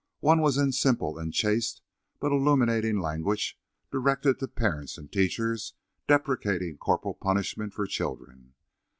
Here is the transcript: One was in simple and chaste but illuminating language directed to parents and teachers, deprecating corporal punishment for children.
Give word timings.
One 0.21 0.41
was 0.41 0.57
in 0.57 0.71
simple 0.71 1.19
and 1.19 1.31
chaste 1.31 1.83
but 2.19 2.31
illuminating 2.31 2.97
language 2.99 3.59
directed 3.91 4.39
to 4.39 4.47
parents 4.47 4.97
and 4.97 5.11
teachers, 5.11 5.75
deprecating 6.07 6.79
corporal 6.79 7.13
punishment 7.13 7.75
for 7.75 7.85
children. 7.85 8.55